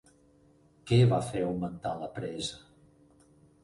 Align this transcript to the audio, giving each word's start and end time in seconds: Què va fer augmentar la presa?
Què 0.91 0.99
va 1.13 1.21
fer 1.29 1.45
augmentar 1.51 1.95
la 2.03 2.11
presa? 2.19 2.63